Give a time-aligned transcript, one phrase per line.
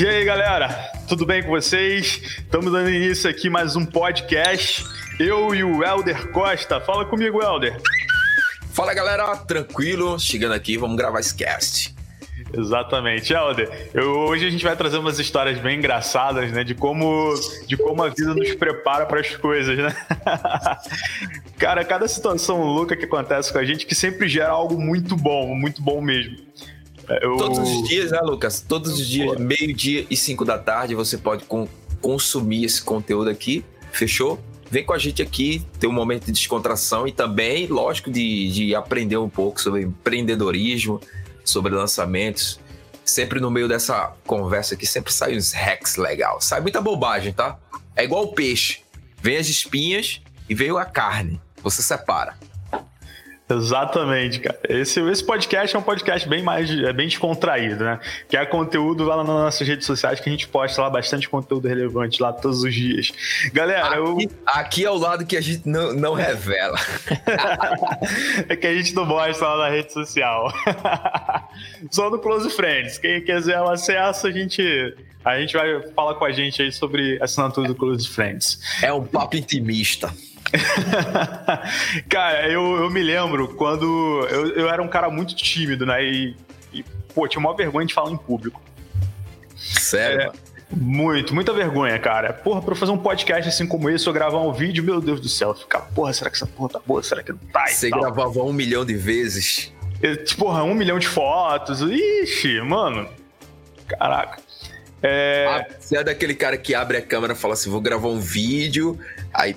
[0.00, 2.22] E aí, galera, tudo bem com vocês?
[2.38, 4.82] Estamos dando início aqui mais um podcast.
[5.18, 6.80] Eu e o Helder Costa.
[6.80, 7.76] Fala comigo, Helder.
[8.72, 10.18] Fala, galera, tranquilo?
[10.18, 11.94] Chegando aqui, vamos gravar esse cast.
[12.50, 13.90] Exatamente, Helder.
[13.92, 16.64] Eu, hoje a gente vai trazer umas histórias bem engraçadas, né?
[16.64, 17.34] De como,
[17.66, 19.94] de como a vida nos prepara para as coisas, né?
[21.60, 25.54] Cara, cada situação louca que acontece com a gente que sempre gera algo muito bom,
[25.54, 26.38] muito bom mesmo.
[27.20, 27.36] Eu...
[27.36, 28.60] Todos os dias, né, Lucas?
[28.60, 31.68] Todos os dias, meio-dia e cinco da tarde, você pode com,
[32.00, 33.64] consumir esse conteúdo aqui.
[33.92, 34.38] Fechou?
[34.70, 38.74] Vem com a gente aqui, ter um momento de descontração e também, lógico, de, de
[38.74, 41.00] aprender um pouco sobre empreendedorismo,
[41.44, 42.60] sobre lançamentos.
[43.04, 46.40] Sempre no meio dessa conversa aqui, sempre sai uns hacks legal.
[46.40, 47.58] Sai muita bobagem, tá?
[47.96, 48.82] É igual o peixe.
[49.20, 51.40] Vem as espinhas e veio a carne.
[51.64, 52.38] Você separa.
[53.50, 54.58] Exatamente, cara.
[54.68, 57.98] Esse, esse podcast é um podcast bem mais é bem descontraído, né?
[58.28, 61.66] Que é conteúdo lá nas nossas redes sociais que a gente posta lá bastante conteúdo
[61.66, 63.12] relevante lá todos os dias.
[63.52, 64.30] Galera, aqui, eu.
[64.46, 66.78] Aqui é o lado que a gente não, não revela.
[68.48, 70.52] é que a gente não mostra lá na rede social.
[71.90, 72.98] Só no Close Friends.
[72.98, 74.62] Quem quiser o acesso, a gente.
[75.24, 78.58] A gente vai falar com a gente aí sobre assinatura do Close Friends.
[78.82, 80.10] É um papo intimista.
[82.08, 86.04] cara, eu, eu me lembro quando eu, eu era um cara muito tímido, né?
[86.04, 86.36] E,
[86.72, 86.84] e
[87.14, 88.60] pô, tinha uma vergonha de falar em público.
[89.56, 90.22] Sério?
[90.22, 90.32] É,
[90.70, 92.32] muito, muita vergonha, cara.
[92.32, 95.20] Porra, pra eu fazer um podcast assim como esse, eu gravar um vídeo, meu Deus
[95.20, 97.02] do céu, ficar, porra, será que essa porra tá boa?
[97.02, 97.66] Será que não tá?
[97.66, 99.72] Você gravava um milhão de vezes.
[100.02, 101.80] Eu, tipo, porra, um milhão de fotos.
[101.80, 103.08] Ixi, mano.
[103.86, 104.40] Caraca.
[105.02, 105.46] É...
[105.48, 108.20] Ah, você é daquele cara que abre a câmera e fala assim: vou gravar um
[108.20, 108.98] vídeo,
[109.32, 109.56] aí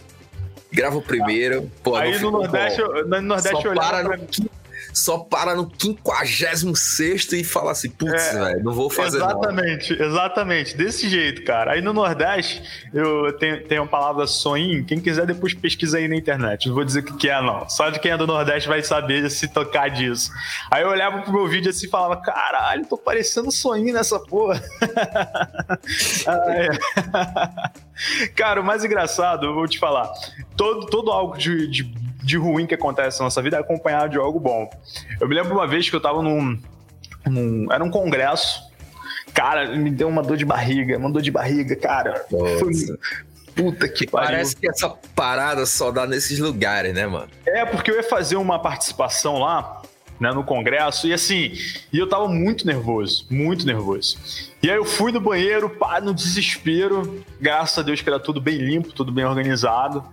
[0.73, 1.69] grava o primeiro.
[1.83, 4.17] Pô, Aí no Nordeste, no Nordeste só para no,
[4.93, 10.05] só para no 56 e fala assim, putz, é, velho, não vou fazer Exatamente, não.
[10.05, 10.77] exatamente.
[10.77, 11.73] Desse jeito, cara.
[11.73, 12.63] Aí no Nordeste,
[12.93, 14.85] eu tenho, tenho a palavra sonho.
[14.85, 16.67] Quem quiser depois pesquisa aí na internet.
[16.67, 17.67] Não vou dizer o que, que é, não.
[17.69, 20.31] Só de quem é do Nordeste vai saber se tocar disso.
[20.69, 24.61] Aí eu olhava pro meu vídeo assim e falava, caralho, tô parecendo sonho nessa porra.
[28.35, 30.11] Cara, o mais engraçado, eu vou te falar,
[30.55, 31.83] todo, todo algo de, de,
[32.23, 34.69] de, ruim que acontece na nossa vida é acompanhado de algo bom.
[35.19, 36.59] Eu me lembro uma vez que eu tava num.
[37.25, 38.61] num era um congresso.
[39.33, 42.25] Cara, me deu uma dor de barriga, uma dor de barriga, cara.
[42.29, 42.71] Foi,
[43.55, 44.29] Puta que pariu.
[44.29, 47.29] Parece que essa parada só dá nesses lugares, né, mano?
[47.45, 49.81] É, porque eu ia fazer uma participação lá
[50.19, 51.51] né, no congresso, e assim,
[51.91, 54.17] e eu tava muito nervoso, muito nervoso.
[54.61, 58.39] E aí eu fui no banheiro, pá, no desespero, graças a Deus que era tudo
[58.39, 60.03] bem limpo, tudo bem organizado.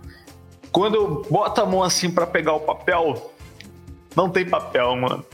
[0.71, 3.33] Quando eu boto a mão assim para pegar o papel,
[4.15, 5.25] não tem papel, mano.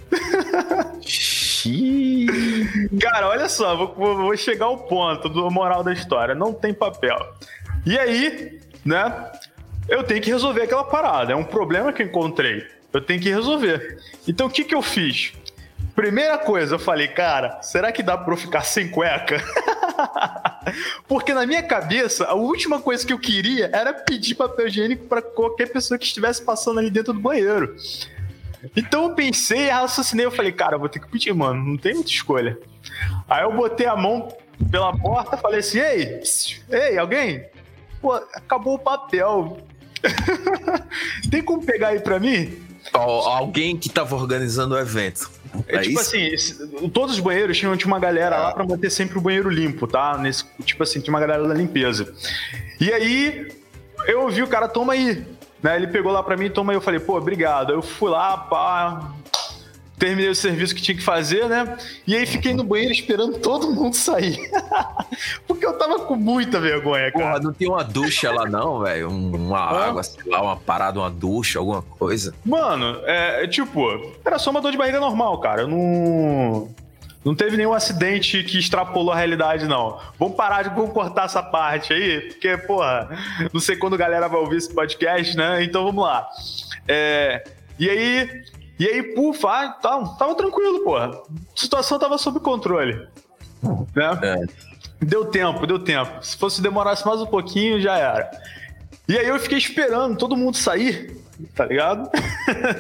[3.00, 6.34] Cara, olha só, vou, vou chegar ao ponto do moral da história.
[6.34, 7.18] Não tem papel.
[7.86, 9.32] E aí, né?
[9.88, 11.34] Eu tenho que resolver aquela parada.
[11.34, 12.66] É um problema que eu encontrei.
[12.92, 14.00] Eu tenho que resolver.
[14.28, 15.34] Então o que, que eu fiz?
[15.96, 19.44] Primeira coisa, eu falei, cara, será que dá pra eu ficar sem cueca?
[21.08, 25.22] Porque na minha cabeça, a última coisa que eu queria era pedir papel higiênico para
[25.22, 27.76] qualquer pessoa que estivesse passando ali dentro do banheiro.
[28.76, 31.94] Então eu pensei, raciocinei, eu falei, cara, eu vou ter que pedir, mano, não tem
[31.94, 32.58] muita escolha.
[33.30, 34.36] Aí eu botei a mão
[34.72, 36.22] pela porta, falei assim, ei,
[36.70, 37.46] ei, alguém?
[38.02, 39.58] Pô, acabou o papel.
[41.30, 42.58] tem como pegar aí pra mim?
[42.94, 45.30] Alguém que tava organizando o evento.
[45.68, 46.64] É, é tipo isso?
[46.64, 49.88] assim, todos os banheiros tinham, tinha uma galera lá para manter sempre o banheiro limpo,
[49.88, 50.18] tá?
[50.18, 52.14] Nesse, tipo assim, tinha uma galera da limpeza.
[52.80, 53.48] E aí,
[54.08, 55.26] eu ouvi o cara, toma aí.
[55.62, 55.76] Né?
[55.76, 56.78] Ele pegou lá para mim, toma aí.
[56.78, 57.74] Eu falei, pô, obrigado.
[57.74, 59.12] Eu fui lá, pá,
[59.98, 61.78] terminei o serviço que tinha que fazer, né?
[62.06, 64.38] E aí fiquei no banheiro esperando todo mundo sair.
[65.48, 67.26] Porque eu tava com muita vergonha, cara.
[67.26, 69.10] Porra, não tem uma ducha lá não, velho?
[69.10, 69.88] Uma ah.
[69.88, 72.34] água, sei lá, uma parada, uma ducha, alguma coisa?
[72.46, 75.62] Mano, é tipo, era só uma dor de barriga normal, cara.
[75.62, 76.70] Eu não...
[77.26, 80.00] Não teve nenhum acidente que extrapolou a realidade, não.
[80.18, 83.10] Vamos parar de vamos cortar essa parte aí, porque, porra,
[83.52, 85.62] não sei quando a galera vai ouvir esse podcast, né?
[85.62, 86.26] Então vamos lá.
[86.88, 87.44] É...
[87.78, 88.44] E aí,
[88.80, 91.08] e aí, pufa, ah, tava, tava tranquilo, porra.
[91.08, 91.22] A
[91.56, 93.08] situação tava sob controle.
[93.96, 94.20] Né?
[94.24, 94.46] É.
[95.00, 96.24] Deu tempo, deu tempo.
[96.24, 98.30] Se fosse demorasse mais um pouquinho, já era.
[99.08, 101.16] E aí eu fiquei esperando todo mundo sair,
[101.56, 102.10] tá ligado?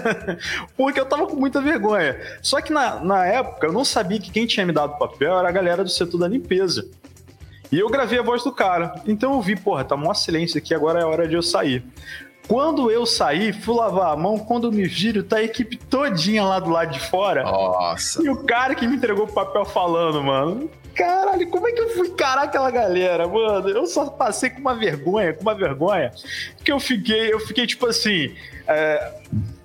[0.75, 2.19] Porque eu tava com muita vergonha.
[2.41, 5.38] Só que na, na época eu não sabia que quem tinha me dado o papel
[5.38, 6.88] era a galera do setor da limpeza.
[7.71, 9.01] E eu gravei a voz do cara.
[9.05, 11.83] Então eu vi, porra, tá mó silêncio aqui, agora é hora de eu sair.
[12.47, 16.44] Quando eu saí, fui lavar a mão, quando eu me viro, tá a equipe todinha
[16.44, 17.44] lá do lado de fora.
[17.44, 18.23] Nossa.
[18.23, 20.69] E o cara que me entregou o papel falando, mano.
[20.95, 23.69] Caralho, como é que eu fui encarar aquela galera, mano?
[23.69, 26.11] Eu só passei com uma vergonha, com uma vergonha,
[26.63, 28.33] que eu fiquei, eu fiquei tipo assim,
[28.65, 29.13] é,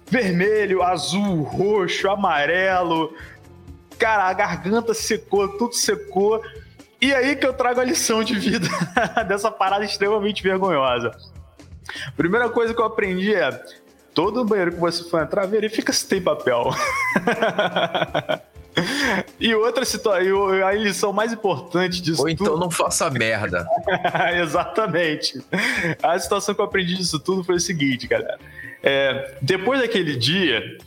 [0.08, 3.14] vermelho, azul, roxo, amarelo.
[3.96, 6.43] Cara, a garganta secou, tudo secou.
[7.00, 8.69] E aí que eu trago a lição de vida
[9.26, 11.12] dessa parada extremamente vergonhosa.
[12.17, 13.50] Primeira coisa que eu aprendi é:
[14.14, 16.70] todo banheiro que você for entrar, verifica se tem papel.
[19.38, 22.61] e outra situação, a lição mais importante disso Ou então tudo...
[22.61, 23.67] não faça merda.
[24.40, 25.43] Exatamente.
[26.02, 28.38] A situação que eu aprendi disso tudo foi o seguinte, galera.
[28.82, 30.79] É, depois daquele dia,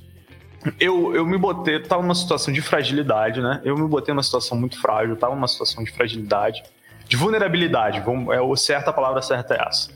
[0.80, 3.62] eu, eu me botei, tava numa situação de fragilidade, né?
[3.63, 6.63] Eu me botei numa situação muito frágil, tava numa situação de fragilidade,
[7.07, 9.89] de vulnerabilidade, vamos, é a palavra certa é essa.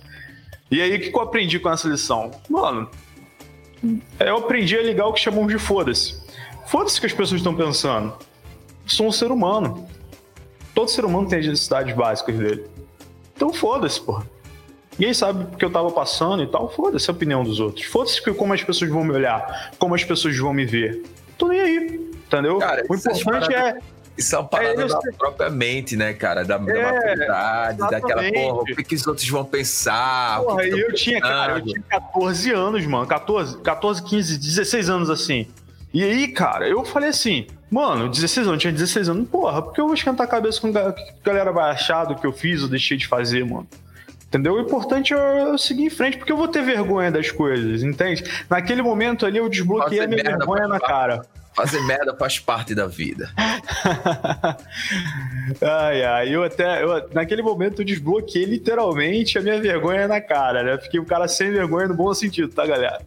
[0.71, 2.31] E aí, o que eu aprendi com essa lição?
[2.50, 2.89] Mano,
[4.19, 6.21] eu aprendi a ligar o que chamamos de foda-se.
[6.68, 8.13] Foda-se que as pessoas estão pensando.
[8.83, 9.88] Eu sou um ser humano.
[10.75, 12.66] Todo ser humano tem as necessidades básicas dele.
[13.36, 14.25] Então foda-se, porra.
[14.98, 16.69] Ninguém sabe o que eu tava passando e tal.
[16.69, 17.86] Foda-se a opinião dos outros.
[17.86, 21.04] Foda-se como as pessoas vão me olhar, como as pessoas vão me ver.
[21.38, 22.57] Tô nem aí, entendeu?
[22.60, 23.80] Cara, o importante é
[24.19, 26.44] isso é uma parada é, da própria mente, né, cara?
[26.44, 30.42] Da, é, da maturidade, daquela porra, o que, que os outros vão pensar?
[30.42, 33.07] Porra, que que eu tinha, cara, eu tinha 14 anos, mano.
[33.07, 35.48] 14, 14, 15, 16 anos assim.
[35.94, 39.81] E aí, cara, eu falei assim, mano, 16 anos, tinha 16 anos, porra, por que
[39.81, 40.94] eu vou esquentar a cabeça com o que a
[41.24, 43.68] galera vai achar do que eu fiz ou deixei de fazer, mano?
[44.27, 44.54] Entendeu?
[44.54, 48.24] O importante é eu seguir em frente, porque eu vou ter vergonha das coisas, entende?
[48.48, 51.25] Naquele momento ali eu desbloqueei a minha vergonha na cara.
[51.59, 53.29] Fazer merda faz parte da vida.
[55.61, 56.81] ai, ai, eu até.
[56.81, 60.77] Eu, naquele momento eu desbloqueei literalmente a minha vergonha na cara, né?
[60.77, 63.01] Fiquei um cara sem vergonha no bom sentido, tá, galera?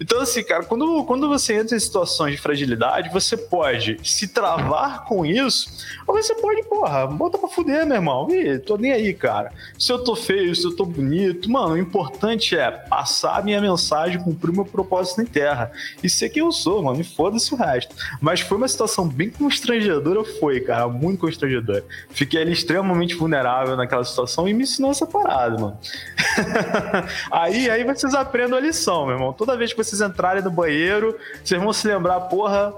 [0.00, 5.04] Então, assim, cara, quando, quando você entra em situações de fragilidade, você pode se travar
[5.04, 5.70] com isso,
[6.06, 8.28] ou você pode, porra, bota pra fuder, meu irmão.
[8.30, 9.52] Ih, tô nem aí, cara.
[9.78, 13.60] Se eu tô feio, se eu tô bonito, mano, o importante é passar a minha
[13.60, 15.70] mensagem, cumprir o meu propósito na terra.
[16.02, 17.94] E ser quem eu sou, mano, e foda-se o resto.
[18.20, 21.84] Mas foi uma situação bem constrangedora, foi, cara, muito constrangedora.
[22.10, 25.78] Fiquei ali extremamente vulnerável naquela situação e me ensinou essa parada, mano.
[27.30, 29.32] aí, aí vocês aprendem a lição, meu irmão.
[29.32, 32.74] Toda vez que vocês entrarem no banheiro, vocês vão se lembrar, porra,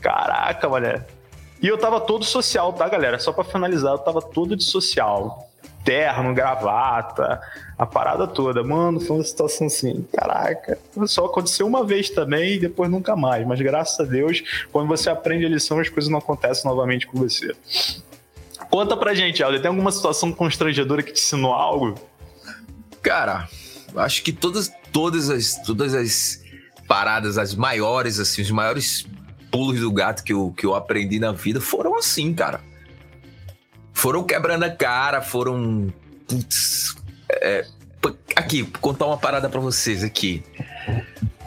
[0.00, 1.04] caraca, mané.
[1.62, 3.18] E eu tava todo social, tá, galera?
[3.18, 5.48] Só para finalizar, eu tava todo de social.
[5.82, 7.40] Terno, gravata,
[7.78, 8.62] a parada toda.
[8.62, 10.78] Mano, foi uma situação assim, caraca.
[11.06, 13.46] Só aconteceu uma vez também e depois nunca mais.
[13.46, 14.42] Mas graças a Deus,
[14.72, 17.54] quando você aprende a lição, as coisas não acontecem novamente com você.
[18.70, 21.94] Conta pra gente, Alder, tem alguma situação constrangedora que te ensinou algo?
[23.02, 23.48] Cara,
[23.96, 26.40] acho que todas, todas as, todas as
[26.86, 29.04] paradas, as maiores, assim, os maiores
[29.50, 32.60] pulos do gato que eu, que eu aprendi na vida foram assim, cara.
[33.92, 35.92] Foram quebrando a cara, foram.
[36.28, 36.94] Putz,
[37.28, 37.66] é,
[38.36, 40.44] aqui, contar uma parada para vocês aqui.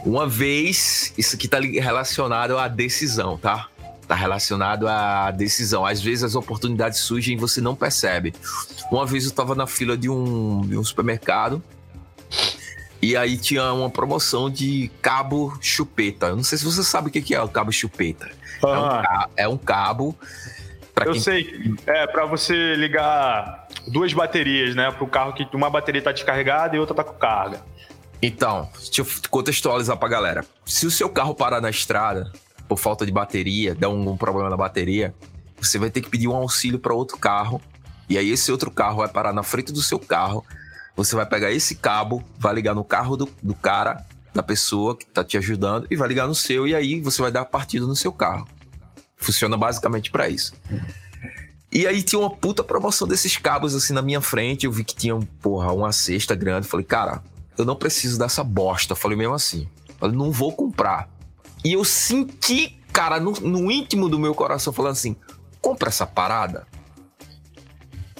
[0.04, 3.68] Uma vez, isso aqui tá relacionado à decisão, tá?
[4.06, 5.86] Tá relacionado à decisão.
[5.86, 8.34] Às vezes as oportunidades surgem e você não percebe.
[8.90, 11.62] Uma vez eu tava na fila de um, de um supermercado
[13.00, 16.26] e aí tinha uma promoção de cabo chupeta.
[16.26, 18.28] Eu não sei se você sabe o que é o cabo chupeta.
[18.62, 18.66] Ah.
[18.66, 19.28] É, um, ah.
[19.36, 20.16] é, um, cabo.
[21.04, 21.20] Eu quem...
[21.20, 21.74] sei.
[21.86, 24.90] É para você ligar duas baterias, né?
[24.90, 27.62] Para o carro que uma bateria tá descarregada e outra tá com carga.
[28.20, 30.44] Então, deixa eu contextualizar pra galera.
[30.66, 32.32] Se o seu carro parar na estrada
[32.66, 35.14] por falta de bateria, der um, um problema na bateria,
[35.60, 37.62] você vai ter que pedir um auxílio para outro carro.
[38.08, 40.44] E aí esse outro carro vai parar na frente do seu carro
[40.98, 45.06] você vai pegar esse cabo, vai ligar no carro do, do cara, da pessoa que
[45.06, 47.94] tá te ajudando, e vai ligar no seu, e aí você vai dar partida no
[47.94, 48.48] seu carro.
[49.16, 50.54] Funciona basicamente para isso.
[51.70, 54.66] E aí tinha uma puta promoção desses cabos assim na minha frente.
[54.66, 56.66] Eu vi que tinha, porra, uma cesta grande.
[56.66, 57.22] Falei, cara,
[57.56, 58.96] eu não preciso dessa bosta.
[58.96, 59.68] Falei mesmo assim.
[59.98, 61.08] Falei, não vou comprar.
[61.64, 65.14] E eu senti, cara, no, no íntimo do meu coração, falando assim:
[65.60, 66.66] compra essa parada.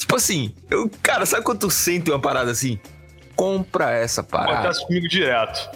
[0.08, 2.80] Tipo assim, eu, cara, sabe quando tu sente uma parada assim?
[3.36, 4.60] Compra essa parada.
[4.60, 5.68] Acontece comigo direto.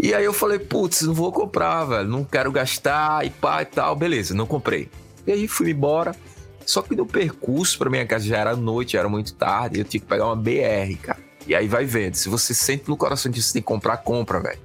[0.00, 2.08] E aí eu falei, putz, não vou comprar, velho.
[2.08, 3.94] Não quero gastar e pá e tal.
[3.94, 4.88] Beleza, não comprei.
[5.26, 6.16] E aí fui embora.
[6.64, 9.80] Só que no percurso pra minha casa já era noite, já era muito tarde.
[9.80, 11.18] Eu tinha que pegar uma BR, cara.
[11.46, 12.14] E aí vai vendo.
[12.14, 14.60] Se você sente no coração que você tem que comprar, compra, velho.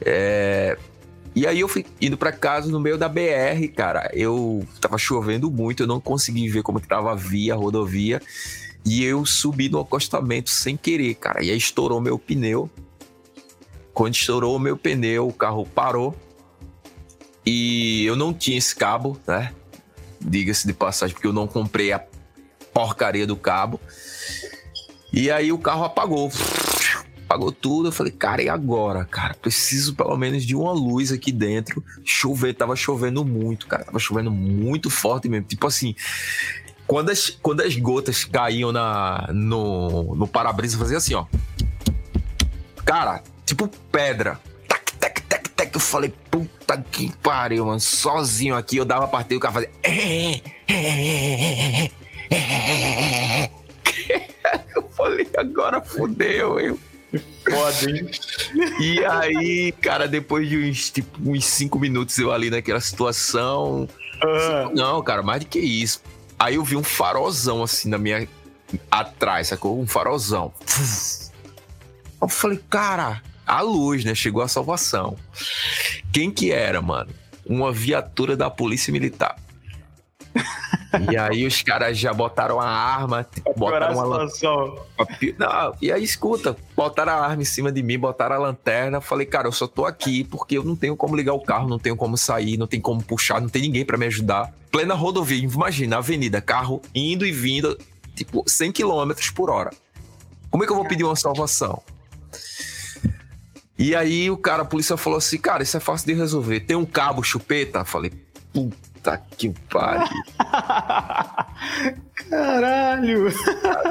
[0.00, 0.78] É...
[1.34, 4.10] E aí eu fui indo para casa no meio da BR, cara.
[4.12, 8.20] Eu tava chovendo muito, eu não consegui ver como que tava a via, a rodovia.
[8.84, 11.44] E eu subi no acostamento sem querer, cara.
[11.44, 12.68] E aí estourou meu pneu.
[13.92, 16.16] Quando estourou o meu pneu, o carro parou.
[17.44, 19.52] E eu não tinha esse cabo, né?
[20.20, 22.02] Diga-se de passagem, porque eu não comprei a
[22.72, 23.80] porcaria do cabo.
[25.12, 26.30] E aí o carro apagou.
[27.30, 27.88] Apagou tudo.
[27.88, 29.04] Eu falei, cara, e agora?
[29.04, 31.80] Cara, preciso pelo menos de uma luz aqui dentro.
[32.04, 33.84] Chover, tava chovendo muito, cara.
[33.84, 35.46] Tava chovendo muito forte mesmo.
[35.46, 35.94] Tipo assim,
[36.88, 41.24] quando as, quando as gotas caíam na, no, no para-brisa, fazia assim, ó.
[42.84, 44.40] Cara, tipo pedra.
[44.66, 45.72] Tac, tac, tac, tac.
[45.72, 47.78] Eu falei, puta que pariu, mano.
[47.78, 49.70] Sozinho aqui, eu dava partida e o cara fazia.
[54.74, 56.89] Eu falei, agora fudeu, eu.
[57.48, 58.10] Foda, hein?
[58.80, 63.88] E aí, cara, depois de uns, tipo, uns cinco minutos eu ali naquela situação.
[64.74, 66.02] Não, cara, mais do que isso.
[66.38, 68.28] Aí eu vi um farolzão assim na minha.
[68.90, 69.80] atrás, sacou?
[69.80, 70.52] Um farolzão.
[72.20, 74.14] Eu falei, cara, a luz, né?
[74.14, 75.16] Chegou a salvação.
[76.12, 77.10] Quem que era, mano?
[77.44, 79.36] Uma viatura da Polícia Militar.
[81.10, 84.78] E aí os caras já botaram a arma, a botaram uma lan- situação.
[85.38, 89.00] não, e aí, escuta, botaram a arma em cima de mim, botaram a lanterna.
[89.00, 91.78] Falei, cara, eu só tô aqui porque eu não tenho como ligar o carro, não
[91.78, 94.52] tenho como sair, não tem como puxar, não tem ninguém pra me ajudar.
[94.72, 97.78] Plena rodovia, imagina, avenida, carro indo e vindo,
[98.16, 99.70] tipo, 100 km por hora.
[100.50, 101.80] Como é que eu vou pedir uma salvação?
[103.78, 106.60] E aí o cara, a polícia falou assim, cara, isso é fácil de resolver.
[106.60, 107.84] Tem um cabo chupeta?
[107.84, 108.10] Falei,
[108.52, 108.76] puta
[109.36, 110.08] que pariu.
[112.28, 113.28] Caralho.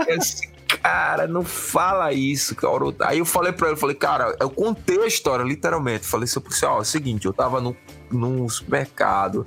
[0.08, 0.48] Esse
[0.82, 2.74] cara, não fala isso, cara.
[3.02, 6.06] Aí eu falei pra ele, falei, cara, eu contei a história, literalmente.
[6.06, 7.76] Falei assim, policial, é o seguinte, eu tava no,
[8.12, 9.46] num supermercado.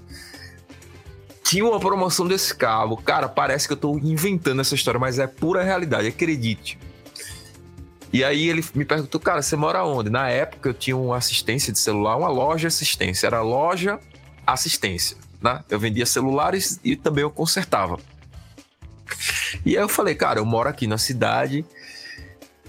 [1.42, 2.96] Tinha uma promoção desse cabo.
[2.96, 6.78] Cara, parece que eu tô inventando essa história, mas é pura realidade, acredite.
[8.12, 10.10] E aí ele me perguntou, cara, você mora onde?
[10.10, 13.26] Na época eu tinha uma assistência de celular, uma loja assistência.
[13.26, 13.98] Era loja
[14.46, 15.64] assistência, né?
[15.68, 17.98] Eu vendia celulares e também eu consertava.
[19.64, 21.64] E aí eu falei, cara, eu moro aqui na cidade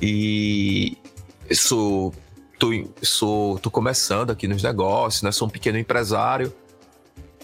[0.02, 0.98] e
[1.52, 2.14] sou
[2.60, 2.70] tô,
[3.02, 5.32] sou tô começando aqui nos negócios, né?
[5.32, 6.54] Sou um pequeno empresário.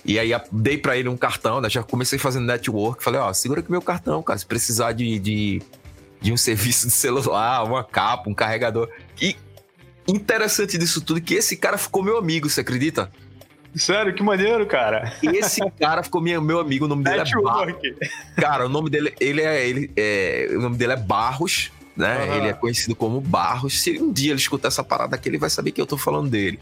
[0.05, 1.69] E aí dei pra ele um cartão, né?
[1.69, 5.61] Já comecei fazendo network, falei, ó, segura aqui meu cartão, cara, se precisar de, de,
[6.21, 8.89] de um serviço de celular, uma capa, um carregador.
[9.21, 9.35] E
[10.07, 13.11] interessante disso tudo é que esse cara ficou meu amigo, você acredita?
[13.75, 15.13] Sério, que maneiro, cara.
[15.21, 17.95] Esse cara ficou minha- meu amigo, o nome dele é Bar- Network.
[18.35, 22.23] Cara, o nome dele, ele é, ele é, o nome dele é Barros, né?
[22.25, 22.35] Aham.
[22.37, 23.81] Ele é conhecido como Barros.
[23.81, 26.29] Se um dia ele escutar essa parada aqui, ele vai saber que eu tô falando
[26.29, 26.59] dele.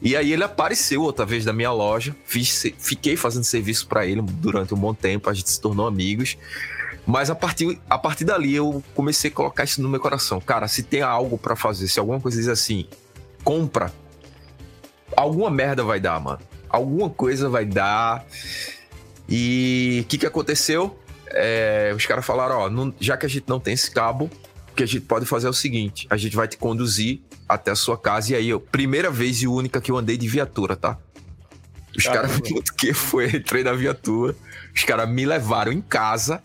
[0.00, 4.20] E aí ele apareceu outra vez na minha loja, fiz, fiquei fazendo serviço pra ele
[4.20, 6.36] durante um bom tempo, a gente se tornou amigos.
[7.06, 10.40] Mas a partir, a partir dali eu comecei a colocar isso no meu coração.
[10.40, 12.86] Cara, se tem algo pra fazer, se alguma coisa diz assim,
[13.44, 13.92] compra,
[15.16, 16.40] alguma merda vai dar, mano.
[16.68, 18.24] Alguma coisa vai dar.
[19.28, 20.98] E o que, que aconteceu?
[21.28, 24.30] É, os caras falaram: ó, não- já que a gente não tem esse cabo,
[24.70, 27.70] o que a gente pode fazer é o seguinte: a gente vai te conduzir até
[27.70, 28.32] a sua casa.
[28.32, 30.98] E aí, eu, primeira vez e única que eu andei de viatura, tá?
[31.96, 34.34] Os caras, puto que foi, entrei na viatura,
[34.74, 36.40] os caras me levaram em casa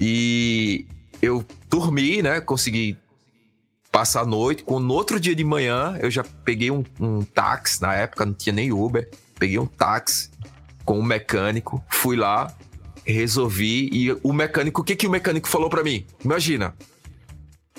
[0.00, 0.86] e
[1.20, 2.40] eu dormi, né?
[2.40, 2.96] Consegui
[3.92, 4.64] passar a noite.
[4.64, 8.32] Quando no outro dia de manhã eu já peguei um, um táxi, na época não
[8.32, 9.08] tinha nem Uber,
[9.38, 10.30] peguei um táxi
[10.84, 12.52] com um mecânico, fui lá,
[13.04, 16.06] resolvi e o mecânico, o que que o mecânico falou pra mim?
[16.24, 16.74] Imagina.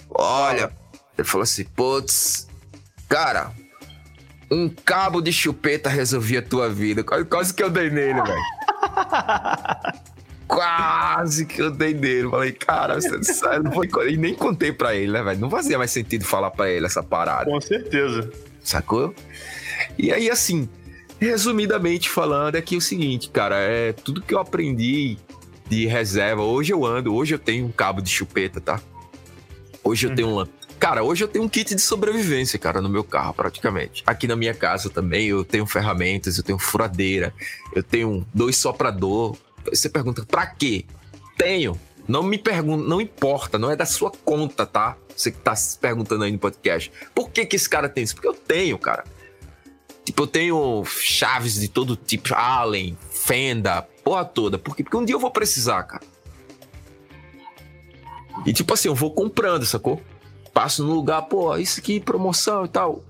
[0.10, 0.72] Olha,
[1.17, 2.48] ele falou assim, putz,
[3.10, 3.51] cara,
[4.51, 7.03] um cabo de chupeta resolvia a tua vida.
[7.03, 8.43] Quase que eu dei nele, velho.
[10.63, 12.29] Quase que eu dei nele.
[12.29, 13.86] Falei, cara, você não sabe, não vou...
[14.08, 15.39] E nem contei pra ele, né, velho?
[15.39, 17.50] Não fazia mais sentido falar pra ele essa parada.
[17.50, 18.32] Com certeza.
[18.63, 19.13] Sacou?
[19.98, 20.70] E aí, assim,
[21.20, 25.17] resumidamente falando, é que é o seguinte, cara, é tudo que eu aprendi
[25.70, 26.41] de reserva.
[26.41, 28.82] Hoje eu ando, hoje eu tenho um cabo de chupeta, tá?
[29.84, 30.46] Hoje eu tenho um.
[30.79, 34.03] Cara, hoje eu tenho um kit de sobrevivência, cara, no meu carro, praticamente.
[34.05, 37.34] Aqui na minha casa também eu tenho ferramentas, eu tenho furadeira,
[37.74, 39.38] eu tenho dois soprador.
[39.70, 40.86] Você pergunta, pra quê?
[41.38, 41.79] Tenho.
[42.08, 44.98] Não me pergunta, não importa, não é da sua conta, tá?
[45.15, 46.91] Você que tá se perguntando aí no podcast.
[47.15, 48.15] Por que que esse cara tem isso?
[48.15, 49.05] Porque eu tenho, cara.
[50.03, 54.58] Tipo, eu tenho chaves de todo tipo, Allen, Fenda, porra toda.
[54.58, 54.84] Por quê?
[54.84, 56.03] Porque um dia eu vou precisar, cara.
[58.46, 60.01] E tipo assim, eu vou comprando, sacou?
[60.53, 63.03] Passo no lugar, pô, isso aqui, promoção e tal.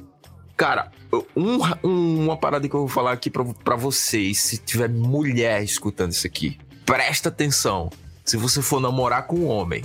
[0.55, 0.91] Cara,
[1.35, 6.11] um- um- uma parada que eu vou falar aqui pra vocês, se tiver mulher escutando
[6.11, 7.89] isso aqui, presta atenção.
[8.25, 9.83] se você for namorar com um homem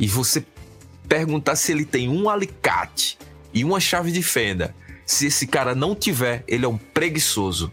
[0.00, 0.42] e você
[1.06, 3.18] perguntar se ele tem um alicate
[3.52, 7.70] e uma chave de fenda, se esse cara não tiver, ele é um preguiçoso.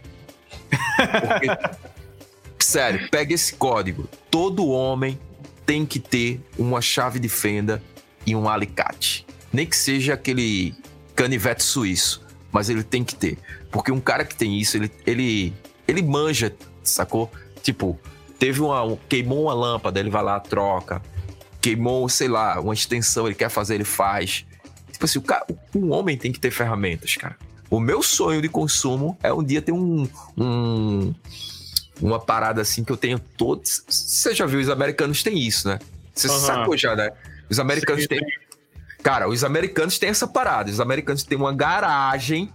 [0.68, 1.46] Porque,
[2.62, 4.06] sério, pega esse código.
[4.30, 5.18] Todo homem
[5.64, 7.82] tem que ter uma chave de fenda
[8.26, 9.26] e um alicate.
[9.50, 10.74] Nem que seja aquele
[11.16, 12.22] canivete suíço,
[12.54, 13.36] mas ele tem que ter.
[13.68, 15.52] Porque um cara que tem isso, ele, ele,
[15.88, 17.28] ele manja, sacou?
[17.60, 17.98] Tipo,
[18.38, 18.96] teve uma.
[19.08, 21.02] queimou uma lâmpada, ele vai lá, troca.
[21.60, 24.46] Queimou, sei lá, uma extensão, ele quer fazer, ele faz.
[24.92, 25.44] Tipo assim, o cara,
[25.74, 27.36] um homem tem que ter ferramentas, cara.
[27.68, 30.08] O meu sonho de consumo é um dia ter um,
[30.38, 31.12] um
[32.00, 33.82] uma parada assim que eu tenho todos.
[33.88, 35.80] Você já viu, os americanos têm isso, né?
[36.14, 36.38] Você uhum.
[36.38, 37.10] sacou já, né?
[37.50, 38.08] Os americanos Sim.
[38.08, 38.20] têm.
[39.04, 40.70] Cara, os americanos têm essa parada.
[40.70, 42.50] Os americanos têm uma garagem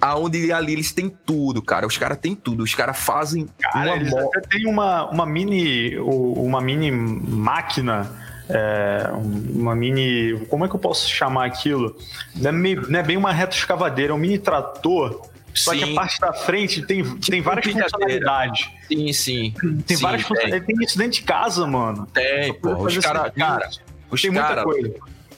[0.00, 1.86] aonde ali eles têm tudo, cara.
[1.86, 2.62] Os caras têm tudo.
[2.62, 3.46] Os caras fazem.
[3.60, 4.18] Cara, uma eles mo...
[4.18, 5.98] até tem uma, uma mini.
[5.98, 8.10] Uma mini máquina.
[8.48, 10.46] É, uma mini.
[10.48, 11.94] Como é que eu posso chamar aquilo?
[12.34, 15.78] Não é, meio, não é bem uma reta escavadeira, é um mini trator só sim.
[15.78, 18.70] que a parte da frente tem, tipo tem várias funcionalidades.
[18.88, 19.54] Sim, sim.
[19.86, 20.66] Tem sim, várias funcionalidades.
[20.66, 22.06] Tem isso dentro de casa, mano.
[22.14, 22.74] Tem, pô.
[22.76, 23.68] Os cara, cara,
[24.10, 24.64] os tem cara,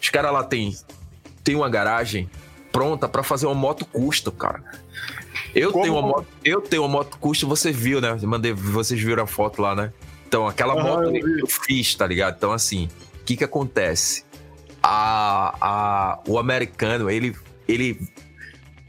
[0.03, 0.77] Os caras lá tem,
[1.45, 2.29] tem uma garagem
[2.73, 4.65] pronta para fazer uma moto custo, cara.
[5.55, 5.85] Eu Como?
[5.85, 8.19] tenho uma moto, eu tenho uma moto custo, você viu, né?
[8.23, 9.93] Mandei, vocês viram a foto lá, né?
[10.27, 12.35] Então, aquela ah, moto eu, eu fiz, tá ligado?
[12.37, 12.89] Então, assim,
[13.21, 14.25] o que que acontece?
[14.83, 17.37] A, a, o americano, ele,
[17.69, 18.01] ele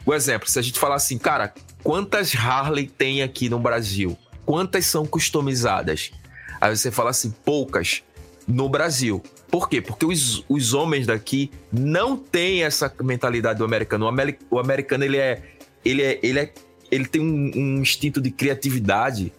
[0.05, 1.53] o exemplo, se a gente falar assim, cara,
[1.84, 4.17] quantas Harley tem aqui no Brasil?
[4.46, 6.12] Quantas são customizadas?
[6.60, 8.01] Aí você fala assim, poucas
[8.48, 9.22] no Brasil.
[9.53, 9.79] Por quê?
[9.79, 14.05] Porque os, os homens daqui não têm essa mentalidade do americano.
[14.05, 15.43] O, amer, o americano, ele é,
[15.86, 16.53] ele é, ele é,
[16.89, 19.31] ele tem um, um instinto de criatividade.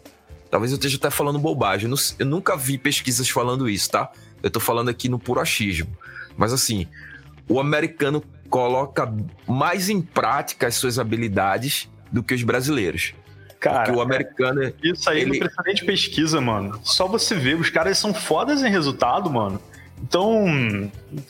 [0.48, 1.86] Talvez eu esteja até falando bobagem.
[1.86, 4.12] Eu, não, eu nunca vi pesquisas falando isso, tá?
[4.40, 5.90] Eu tô falando aqui no puro achismo.
[6.36, 6.86] Mas assim,
[7.48, 9.12] o americano coloca
[9.48, 13.14] mais em prática as suas habilidades do que os brasileiros.
[13.58, 14.72] Cara, Porque o americano.
[14.80, 15.30] Isso aí ele...
[15.32, 16.78] não precisa nem de pesquisa, mano.
[16.84, 19.60] Só você vê, os caras são fodas em resultado, mano.
[20.02, 20.46] Então,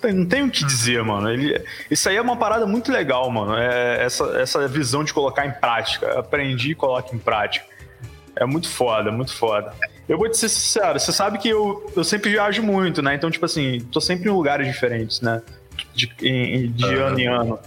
[0.03, 1.31] não tem, o que dizer, mano.
[1.31, 3.57] Ele, isso aí é uma parada muito legal, mano.
[3.57, 6.19] É essa, essa visão de colocar em prática.
[6.19, 7.67] Aprendi e coloco em prática.
[8.35, 9.73] É muito foda, muito foda.
[10.09, 13.15] Eu vou te ser sincero, você sabe que eu, eu sempre viajo muito, né?
[13.15, 15.41] Então, tipo assim, tô sempre em lugares diferentes, né?
[15.95, 17.07] de, em, de uhum.
[17.07, 17.59] ano em ano.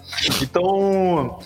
[0.41, 1.39] Então,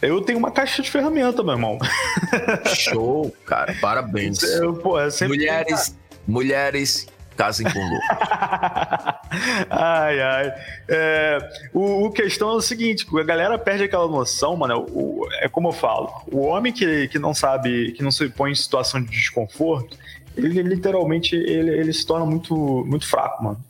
[0.00, 1.78] eu tenho uma caixa de ferramenta, meu irmão.
[2.74, 4.42] Show, cara, parabéns.
[4.42, 8.06] Eu, é mulheres, mulheres, casem com louco.
[9.70, 10.54] ai, ai.
[10.88, 11.38] É,
[11.72, 14.86] o, o, questão é o seguinte: a galera perde aquela noção, mano.
[14.90, 18.52] O, é como eu falo: o homem que, que não sabe, que não se põe
[18.52, 19.96] em situação de desconforto,
[20.36, 22.54] ele literalmente ele, ele se torna muito,
[22.86, 23.64] muito fraco, mano.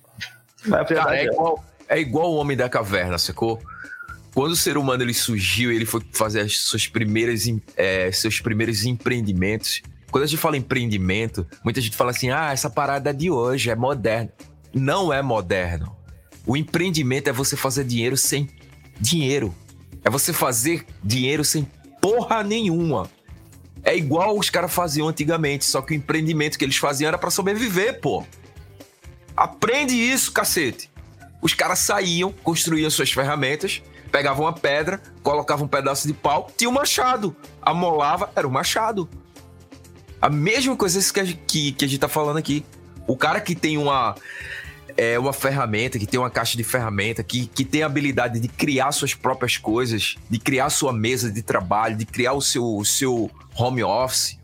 [0.64, 3.60] Verdade, é, é igual é igual o Homem da Caverna, sacou?
[4.34, 7.44] Quando o ser humano ele surgiu, ele foi fazer as suas primeiras,
[7.76, 9.82] é, seus primeiros empreendimentos.
[10.16, 13.68] Quando a gente fala empreendimento, muita gente fala assim: ah, essa parada é de hoje,
[13.68, 14.32] é moderno.
[14.72, 15.94] Não é moderno.
[16.46, 18.48] O empreendimento é você fazer dinheiro sem
[18.98, 19.54] dinheiro.
[20.02, 23.10] É você fazer dinheiro sem porra nenhuma.
[23.82, 27.28] É igual os caras faziam antigamente, só que o empreendimento que eles faziam era para
[27.28, 28.24] sobreviver, pô.
[29.36, 30.90] Aprende isso, cacete.
[31.42, 36.70] Os caras saíam, construíam suas ferramentas, pegavam uma pedra, colocavam um pedaço de pau, tinha
[36.70, 37.36] um machado.
[37.60, 39.06] Amolava, era o um machado.
[40.20, 42.64] A mesma coisa que a, que, que a gente tá falando aqui.
[43.06, 44.16] O cara que tem uma,
[44.96, 48.48] é, uma ferramenta, que tem uma caixa de ferramenta, que, que tem a habilidade de
[48.48, 52.84] criar suas próprias coisas, de criar sua mesa de trabalho, de criar o seu, o
[52.84, 54.38] seu home office,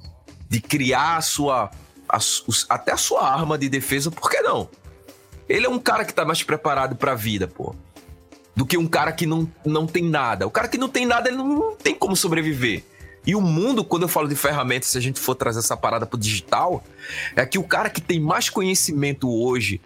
[0.48, 1.70] de criar a sua.
[2.08, 2.18] A,
[2.68, 4.68] até a sua arma de defesa, por que não?
[5.48, 7.74] Ele é um cara que tá mais preparado pra vida, pô.
[8.54, 10.46] Do que um cara que não, não tem nada.
[10.46, 12.84] O cara que não tem nada, ele não tem como sobreviver.
[13.26, 16.06] E o mundo, quando eu falo de ferramentas, se a gente for trazer essa parada
[16.06, 16.82] pro digital,
[17.36, 19.80] é que o cara que tem mais conhecimento hoje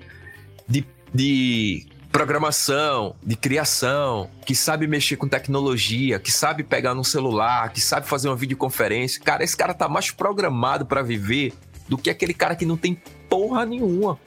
[0.67, 7.71] de, de programação, de criação, que sabe mexer com tecnologia, que sabe pegar no celular,
[7.73, 11.53] que sabe fazer uma videoconferência, cara, esse cara tá mais programado para viver
[11.87, 14.19] do que aquele cara que não tem porra nenhuma.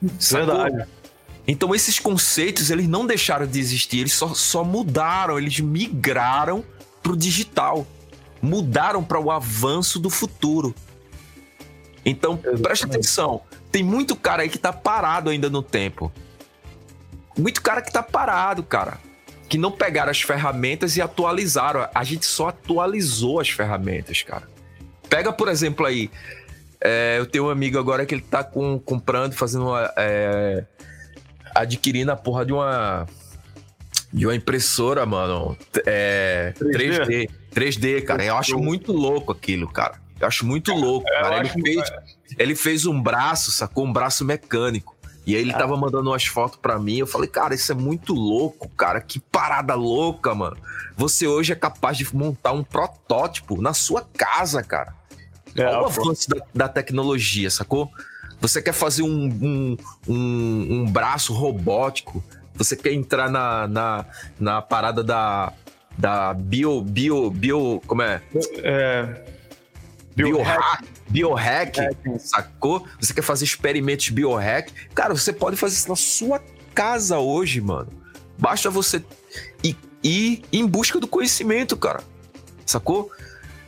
[0.00, 0.86] Verdade.
[1.46, 6.64] Então esses conceitos, eles não deixaram de existir, eles só, só mudaram, eles migraram
[7.02, 7.86] pro digital.
[8.40, 10.74] Mudaram para o avanço do futuro.
[12.04, 12.62] Então, Exatamente.
[12.62, 13.42] preste atenção.
[13.72, 16.12] Tem muito cara aí que tá parado ainda no tempo.
[17.36, 18.98] Muito cara que tá parado, cara.
[19.48, 21.88] Que não pegaram as ferramentas e atualizaram.
[21.94, 24.46] A gente só atualizou as ferramentas, cara.
[25.08, 26.10] Pega, por exemplo, aí
[26.86, 29.90] É, eu tenho um amigo agora que ele tá com, comprando, fazendo uma.
[29.96, 30.64] É,
[31.54, 33.06] adquirindo a porra de uma.
[34.12, 35.56] De uma impressora, mano.
[35.86, 37.06] É, 3D.
[37.06, 38.24] 3D, 3D cara.
[38.24, 40.00] Eu acho muito louco aquilo, cara.
[40.20, 41.38] Eu acho muito louco, é, cara.
[41.38, 41.92] Ele fez,
[42.38, 43.84] ele fez um braço, sacou?
[43.84, 44.94] Um braço mecânico.
[45.26, 45.58] E aí ele ah.
[45.58, 46.98] tava mandando umas fotos para mim.
[46.98, 49.00] Eu falei, cara, isso é muito louco, cara.
[49.00, 50.56] Que parada louca, mano.
[50.96, 54.94] Você hoje é capaz de montar um protótipo na sua casa, cara.
[55.56, 57.90] É, Olha o avanço da, da, tecnologia, sacou?
[58.44, 59.76] Você quer fazer um, um,
[60.06, 62.22] um, um, braço robótico,
[62.54, 64.04] você quer entrar na, na,
[64.38, 65.50] na parada da,
[65.96, 68.20] da bio, bio, bio, como é?
[68.58, 69.24] É...
[70.14, 71.78] Biohack, biohack,
[72.18, 72.86] sacou?
[73.00, 74.70] Você quer fazer experimentos biohack?
[74.94, 76.38] Cara, você pode fazer isso na sua
[76.74, 77.88] casa hoje, mano.
[78.36, 79.02] Basta você
[79.62, 82.02] ir, ir em busca do conhecimento, cara.
[82.66, 83.10] Sacou?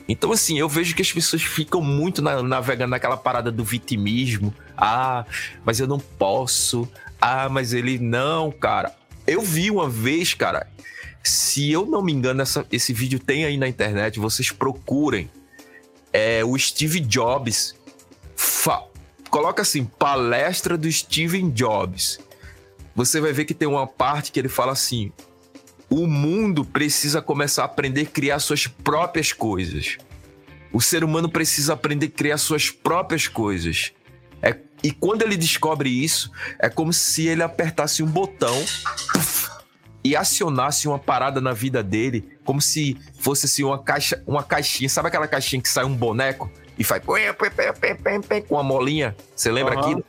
[0.07, 4.55] Então, assim, eu vejo que as pessoas ficam muito na, navegando naquela parada do vitimismo.
[4.77, 5.25] Ah,
[5.65, 6.89] mas eu não posso.
[7.21, 8.95] Ah, mas ele não, cara.
[9.27, 10.67] Eu vi uma vez, cara.
[11.23, 14.21] Se eu não me engano, essa, esse vídeo tem aí na internet.
[14.21, 15.31] Vocês procurem.
[16.13, 17.75] É o Steve Jobs.
[18.37, 18.83] Fa
[19.31, 22.19] Coloca assim, palestra do Steven Jobs.
[22.95, 25.13] Você vai ver que tem uma parte que ele fala assim:
[25.91, 29.99] o mundo precisa começar a aprender a criar suas próprias coisas.
[30.73, 33.93] O ser humano precisa aprender a criar suas próprias coisas.
[34.87, 38.55] E quando ele descobre isso, é como se ele apertasse um botão
[39.13, 39.51] puff,
[40.05, 44.89] e acionasse uma parada na vida dele, como se fosse assim, uma caixa, uma caixinha.
[44.89, 47.03] Sabe aquela caixinha que sai um boneco e faz
[48.47, 49.17] com a molinha?
[49.35, 49.81] Você lembra uhum.
[49.81, 50.05] aquilo?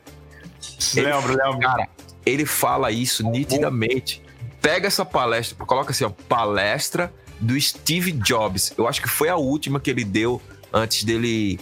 [0.94, 1.58] Lembro, lembro.
[1.58, 1.88] Cara,
[2.24, 4.22] ele fala isso nitidamente
[4.60, 8.72] pega essa palestra, coloca assim, ó, palestra do Steve Jobs.
[8.76, 10.40] Eu acho que foi a última que ele deu
[10.72, 11.58] antes dele,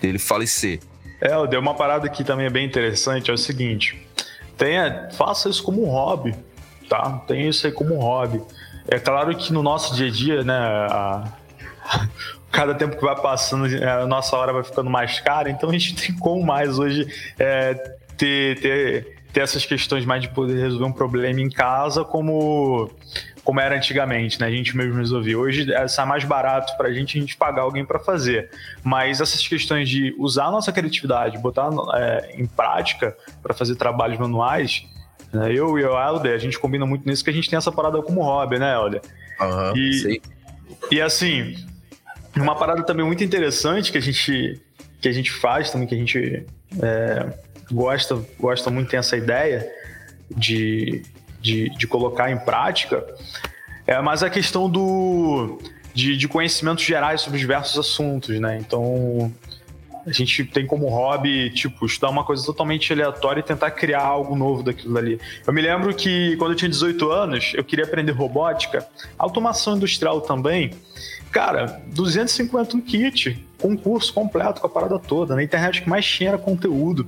[0.00, 0.80] dele falecer.
[1.20, 4.06] É, eu dei uma parada aqui também é bem interessante, é o seguinte,
[4.56, 6.34] tenha, faça isso como um hobby,
[6.88, 7.22] tá?
[7.26, 8.42] Tenha isso aí como um hobby.
[8.88, 10.58] É claro que no nosso dia a dia, né,
[10.90, 11.32] a,
[12.52, 15.72] cada tempo que vai passando, é, a nossa hora vai ficando mais cara, então a
[15.72, 17.06] gente tem como mais hoje
[17.38, 17.74] é,
[18.16, 22.90] ter, ter ter essas questões mais de poder resolver um problema em casa como
[23.46, 24.48] como era antigamente, né?
[24.48, 25.38] A gente mesmo resolvia.
[25.38, 28.50] Hoje é, sai mais barato para a gente a gente pagar alguém para fazer.
[28.82, 34.18] Mas essas questões de usar a nossa criatividade, botar é, em prática para fazer trabalhos
[34.18, 34.84] manuais,
[35.32, 35.52] né?
[35.52, 38.02] eu e o Helder, a gente combina muito nisso que a gente tem essa parada
[38.02, 39.00] como hobby, né, Helder?
[39.40, 40.20] Uhum, e,
[40.90, 41.54] e assim,
[42.34, 44.60] uma parada também muito interessante que a gente
[45.00, 46.44] que a gente faz também, que a gente
[46.82, 47.32] é,
[47.70, 49.70] gosta, gosta muito, tem essa ideia
[50.34, 51.02] de,
[51.46, 53.06] de, de colocar em prática,
[53.86, 55.58] é mais a questão do,
[55.94, 58.58] de, de conhecimentos gerais sobre diversos assuntos, né?
[58.58, 59.32] Então,
[60.04, 64.34] a gente tem como hobby, tipo, estudar uma coisa totalmente aleatória e tentar criar algo
[64.34, 65.20] novo daquilo ali.
[65.46, 70.20] Eu me lembro que quando eu tinha 18 anos, eu queria aprender robótica, automação industrial
[70.20, 70.72] também.
[71.30, 75.36] Cara, 250 um kit, com curso completo com a parada toda.
[75.36, 77.06] Na internet que mais tinha era conteúdo.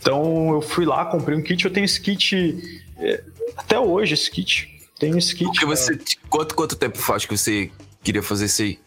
[0.00, 2.82] Então eu fui lá, comprei um kit, eu tenho esse kit
[3.56, 4.68] até hoje, esse kit.
[4.98, 5.50] Tenho esse kit.
[5.50, 7.70] Porque você, quanto, quanto tempo faz que você
[8.02, 8.78] queria fazer isso aí?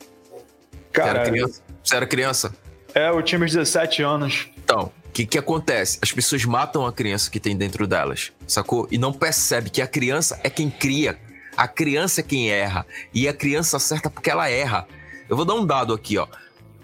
[0.92, 1.62] Cara, você era criança?
[1.84, 2.56] Você era criança?
[2.94, 4.48] É, eu tinha meus 17 anos.
[4.64, 5.98] Então, o que, que acontece?
[6.02, 8.88] As pessoas matam a criança que tem dentro delas, sacou?
[8.92, 11.18] E não percebe que a criança é quem cria.
[11.58, 12.86] A criança é quem erra.
[13.14, 14.88] E a criança acerta porque ela erra.
[15.28, 16.28] Eu vou dar um dado aqui, ó.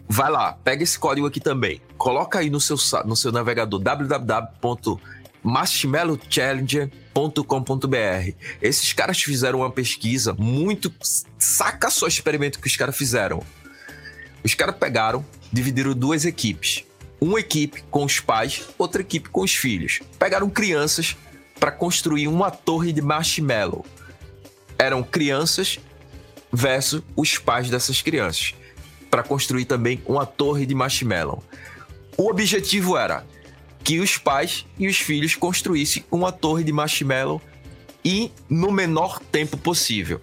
[0.08, 1.80] Vai lá, pega esse código aqui também.
[1.96, 3.80] Coloca aí no seu, no seu navegador
[5.44, 8.34] www.marshmallowchallenger.com.br.
[8.62, 10.94] Esses caras fizeram uma pesquisa muito.
[11.38, 13.42] Saca só o experimento que os caras fizeram.
[14.44, 16.84] Os caras pegaram, dividiram duas equipes.
[17.20, 20.00] Uma equipe com os pais, outra equipe com os filhos.
[20.18, 21.18] Pegaram crianças
[21.60, 23.86] para construir uma torre de marshmallow.
[24.78, 25.78] Eram crianças
[26.52, 28.56] versus os pais dessas crianças
[29.12, 31.44] para construir também uma torre de marshmallow.
[32.16, 33.26] O objetivo era
[33.84, 37.42] que os pais e os filhos construíssem uma torre de marshmallow
[38.04, 40.22] e no menor tempo possível.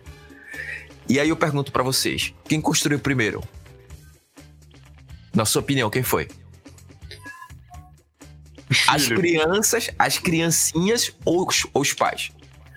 [1.08, 3.42] E aí eu pergunto para vocês, quem construiu primeiro?
[5.34, 6.28] Na sua opinião, quem foi?
[8.88, 12.32] As crianças, as criancinhas ou os, ou os pais?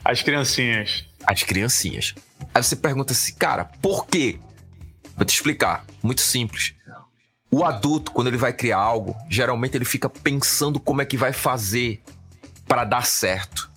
[0.05, 1.05] As criancinhas.
[1.25, 2.13] As criancinhas.
[2.53, 4.39] Aí você pergunta assim, cara, por quê?
[5.15, 5.85] Vou te explicar.
[6.01, 6.73] Muito simples.
[7.51, 11.33] O adulto, quando ele vai criar algo, geralmente ele fica pensando como é que vai
[11.33, 12.01] fazer
[12.67, 13.69] para dar certo.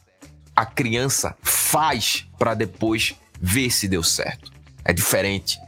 [0.54, 4.52] A criança faz para depois ver se deu certo.
[4.84, 5.58] É diferente.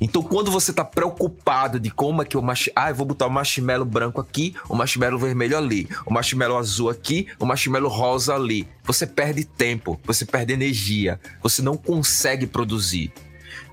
[0.00, 2.86] Então, quando você tá preocupado de como é que o marshmallow.
[2.86, 6.90] Ah, eu vou botar o marshmallow branco aqui, o marshmallow vermelho ali, o marshmallow azul
[6.90, 8.68] aqui, o marshmallow rosa ali.
[8.84, 13.12] Você perde tempo, você perde energia, você não consegue produzir.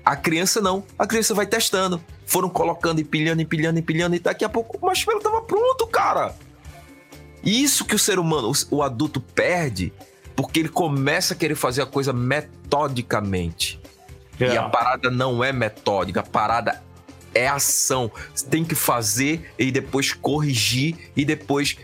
[0.04, 0.84] A criança não.
[0.98, 2.00] A criança vai testando.
[2.26, 6.34] Foram colocando, empilhando, empilhando, empilhando, e daqui a pouco o marshmallow tava pronto, cara.
[7.42, 9.92] Isso que o ser humano, o adulto perde,
[10.34, 13.80] porque ele começa a querer fazer a coisa metodicamente.
[14.40, 14.54] É.
[14.54, 16.82] E a parada não é metódica, a parada
[17.34, 18.10] é ação.
[18.34, 21.76] Você tem que fazer e depois corrigir e depois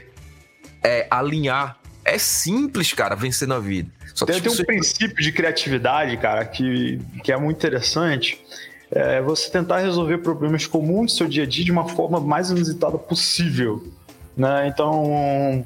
[0.82, 1.78] é, alinhar.
[2.02, 3.90] É simples, cara, vencer na vida.
[4.14, 8.40] Só tem, tem um princípio de criatividade, cara, que, que é muito interessante.
[8.90, 12.50] É você tentar resolver problemas comuns do seu dia a dia de uma forma mais
[12.50, 13.86] inusitada possível.
[14.36, 14.66] Né?
[14.66, 15.64] Então,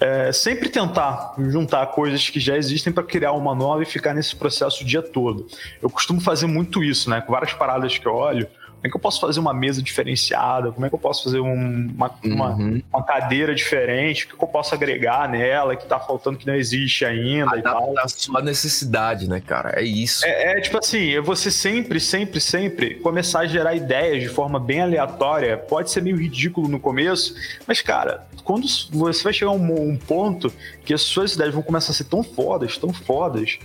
[0.00, 4.34] é, sempre tentar juntar coisas que já existem para criar uma nova e ficar nesse
[4.36, 5.46] processo o dia todo.
[5.80, 7.20] Eu costumo fazer muito isso, né?
[7.20, 10.70] Com várias paradas que eu olho, como é que eu posso fazer uma mesa diferenciada?
[10.70, 12.34] Como é que eu posso fazer um, uma, uhum.
[12.34, 14.26] uma, uma, cadeira diferente?
[14.26, 17.98] O que eu posso agregar nela que tá faltando que não existe ainda e tal?
[17.98, 19.80] A sua necessidade, né, cara?
[19.80, 20.24] É isso.
[20.26, 24.60] É, é, tipo assim, é você sempre, sempre, sempre começar a gerar ideias de forma
[24.60, 25.56] bem aleatória.
[25.56, 27.34] Pode ser meio ridículo no começo,
[27.66, 30.52] mas, cara, quando você vai chegar a um, um ponto
[30.84, 33.58] que as suas ideias vão começar a ser tão fodas, tão fodas,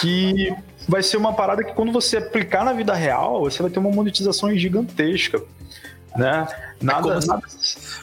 [0.00, 0.54] que
[0.88, 3.90] vai ser uma parada que quando você aplicar na vida real, você vai ter uma
[3.90, 5.42] monetização gigantesca.
[6.16, 6.46] Né?
[6.80, 7.42] Nada, é nada,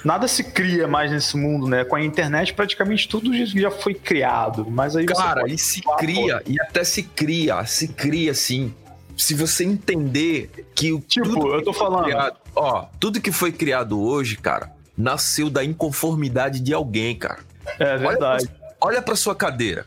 [0.04, 1.84] nada, se cria mais nesse mundo, né?
[1.84, 6.60] Com a internet praticamente tudo já foi criado, mas aí cara, e se cria e
[6.60, 8.74] até se cria, se cria assim.
[9.16, 14.02] Se você entender que o tipo, eu tô falando, criado, ó, tudo que foi criado
[14.02, 17.40] hoje, cara, nasceu da inconformidade de alguém, cara.
[17.78, 18.50] É verdade.
[18.82, 19.86] Olha para sua cadeira.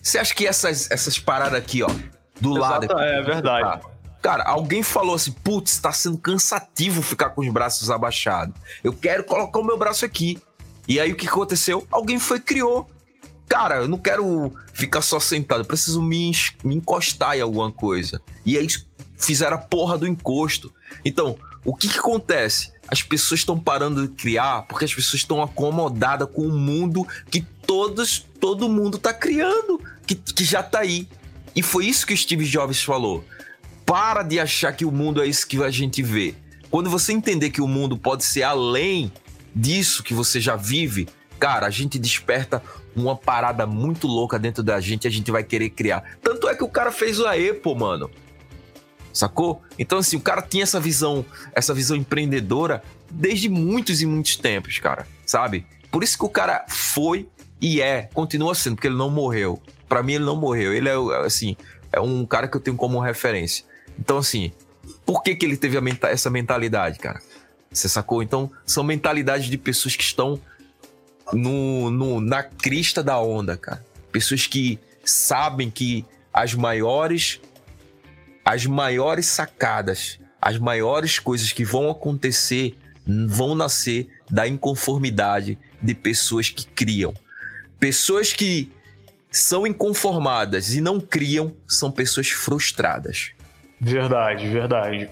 [0.00, 1.90] Você acha que essas, essas paradas aqui, ó,
[2.40, 3.00] do Exato, lado.
[3.00, 3.82] É, é verdade.
[4.20, 8.54] Cara, alguém falou assim: putz, tá sendo cansativo ficar com os braços abaixados.
[8.82, 10.40] Eu quero colocar o meu braço aqui.
[10.86, 11.86] E aí o que aconteceu?
[11.90, 12.90] Alguém foi criou.
[13.48, 18.20] Cara, eu não quero ficar só sentado, eu preciso me, me encostar em alguma coisa.
[18.44, 18.66] E aí
[19.16, 20.72] fizeram a porra do encosto.
[21.04, 22.72] Então, o que, que acontece?
[22.86, 27.40] As pessoas estão parando de criar porque as pessoas estão acomodadas com o mundo que
[27.40, 31.08] todos, todo mundo tá criando que, que já tá aí.
[31.58, 33.24] E foi isso que o Steve Jobs falou.
[33.84, 36.36] Para de achar que o mundo é isso que a gente vê.
[36.70, 39.10] Quando você entender que o mundo pode ser além
[39.52, 42.62] disso que você já vive, cara, a gente desperta
[42.94, 46.04] uma parada muito louca dentro da gente e a gente vai querer criar.
[46.22, 48.08] Tanto é que o cara fez o Apple, mano.
[49.12, 49.60] Sacou?
[49.76, 54.78] Então, assim, o cara tinha essa visão, essa visão empreendedora desde muitos e muitos tempos,
[54.78, 55.08] cara.
[55.26, 55.66] Sabe?
[55.90, 57.28] Por isso que o cara foi
[57.60, 59.60] e é, continua sendo, porque ele não morreu.
[59.88, 60.72] Para mim, ele não morreu.
[60.72, 61.56] Ele é, assim,
[61.92, 63.64] é um cara que eu tenho como referência.
[63.98, 64.52] Então, assim,
[65.04, 67.20] por que, que ele teve menta essa mentalidade, cara?
[67.70, 68.22] Você sacou?
[68.22, 70.40] Então, são mentalidades de pessoas que estão
[71.32, 73.84] no, no, na crista da onda, cara.
[74.10, 77.40] Pessoas que sabem que as maiores
[78.44, 86.48] as maiores sacadas, as maiores coisas que vão acontecer vão nascer da inconformidade de pessoas
[86.48, 87.12] que criam.
[87.78, 88.72] Pessoas que
[89.30, 93.32] são inconformadas e não criam são pessoas frustradas.
[93.80, 95.08] Verdade, verdade.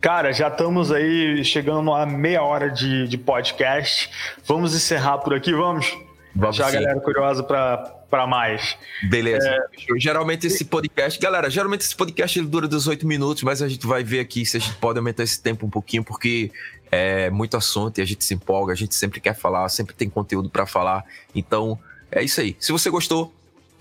[0.00, 4.10] Cara, já estamos aí chegando a meia hora de, de podcast.
[4.46, 5.96] Vamos encerrar por aqui, vamos?
[6.34, 8.76] Vamos Já a galera curiosa para mais.
[9.08, 9.48] Beleza.
[9.48, 9.98] É...
[9.98, 14.04] Geralmente esse podcast, galera, geralmente esse podcast ele dura 18 minutos, mas a gente vai
[14.04, 16.52] ver aqui se a gente pode aumentar esse tempo um pouquinho, porque
[16.90, 20.10] é muito assunto e a gente se empolga, a gente sempre quer falar, sempre tem
[20.10, 21.04] conteúdo para falar.
[21.34, 21.78] Então,
[22.12, 22.54] é isso aí.
[22.60, 23.34] Se você gostou,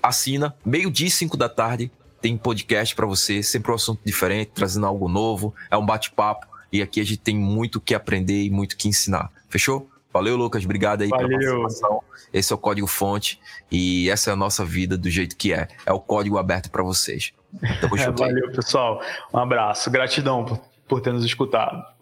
[0.08, 0.56] assina.
[0.66, 1.92] Meio-dia, 5 da tarde,
[2.22, 5.54] tem podcast para você, sempre um assunto diferente, trazendo algo novo.
[5.70, 9.32] É um bate-papo e aqui a gente tem muito que aprender e muito que ensinar.
[9.50, 9.90] Fechou?
[10.12, 10.64] Valeu, Lucas.
[10.64, 11.28] Obrigado aí Valeu.
[11.28, 12.02] pela participação.
[12.34, 13.40] Esse é o Código Fonte
[13.72, 15.68] e essa é a nossa vida do jeito que é.
[15.86, 17.34] É o código aberto para vocês.
[17.54, 19.02] Então, é, valeu, pessoal.
[19.34, 19.92] Um abraço.
[19.92, 21.95] Gratidão por, por ter nos escutado.